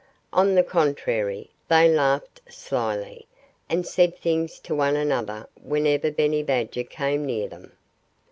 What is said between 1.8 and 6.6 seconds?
laughed slyly, and said things to one another whenever Benny